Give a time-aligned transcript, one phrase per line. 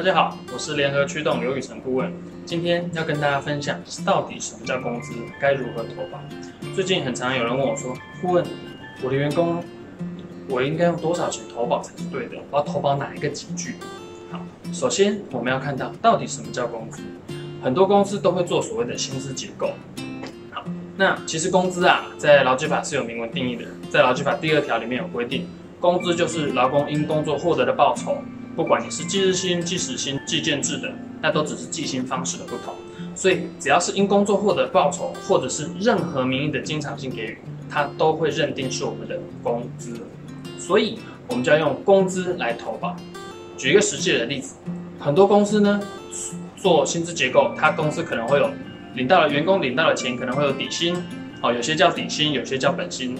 [0.00, 2.10] 大家好，我是联合驱动刘宇成顾问，
[2.46, 6.18] 今天要跟大家分享到底什么叫工资，该如何投保。
[6.74, 8.42] 最近很常有人问我说，顾问，
[9.02, 9.62] 我的员工，
[10.48, 12.36] 我应该用多少钱投保才是对的？
[12.50, 13.74] 我要投保哪一个级距？
[14.32, 14.40] 好，
[14.72, 17.02] 首先我们要看到到底什么叫工资。
[17.62, 19.72] 很多公司都会做所谓的薪资结构。
[20.50, 20.64] 好，
[20.96, 25.46] 那其实工资啊，在劳基法是有明文定义的，在劳基法第二条里面有规定，
[25.78, 28.16] 工资就是劳工因工作获得的报酬。
[28.56, 32.74] 不管你是计日薪、计时薪、计件制的，那都只是计薪方式的不同。
[33.14, 40.00] 所以只要是因工作获得报酬，或者是任何名义的经常性给予，它都会认定是我们的工资。
[40.58, 42.96] 所以我们就要用工资来投保。
[43.56, 44.56] 举一个实际的例子，
[44.98, 45.80] 很多公司呢
[46.56, 48.48] 做薪资结构，它公司可能会有
[48.94, 50.96] 领到了员工领到的钱，可能会有底薪，
[51.42, 53.16] 哦，有些叫底薪，有些叫本薪，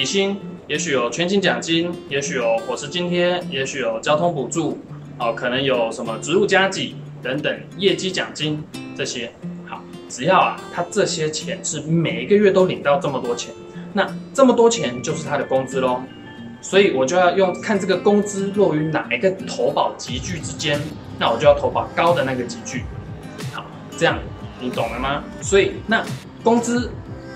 [0.00, 0.34] 底薪。
[0.66, 4.78] 也许有全勤奖金，也许有伙食津贴，也许有交通补助，
[5.18, 8.64] 哦，可能有什么职务加给等等业绩奖金
[8.96, 9.30] 这些。
[9.68, 13.52] 好，只要啊，他这些钱是每一个月都领到这么多钱，
[13.92, 16.00] 那这么多钱就是他的工资喽。
[16.62, 20.80] 所以我就要用看这个工资落于哪一个投保集聚之间，
[21.18, 22.84] 那我就要投保高的那个集聚。
[23.52, 23.66] 好，
[23.98, 24.18] 这样
[24.60, 25.22] 你懂了吗？
[25.42, 26.02] 所以那
[26.42, 26.90] 工资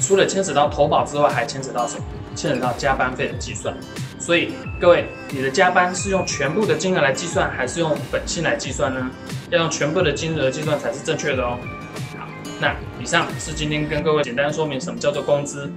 [0.00, 2.04] 除了牵扯到投保之外，还牵扯到什么？
[2.36, 3.74] 牵扯到加班费的计算，
[4.20, 9.10] 所以各位，你的加班是用全部的金额来计算，还是用本薪来计算呢？
[9.50, 11.58] 要用全部的金额计算才是正确的哦。
[12.18, 12.28] 好，
[12.60, 15.72] 那以上是今天跟各位简单说明什么叫做工资。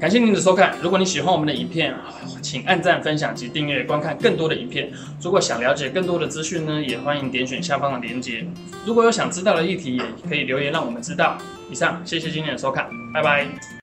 [0.00, 1.92] 感谢您的收看，如果你喜欢我们的影片，
[2.40, 4.92] 请按赞、分享及订阅，观看更多的影片。
[5.20, 8.46] 如果想了解更多的资讯呢，也欢迎点选下方的链接。
[8.86, 11.36] 如果有想知道的议题，也可以留言让我们知道。
[11.68, 13.77] 以上，谢谢今天的收看，拜拜。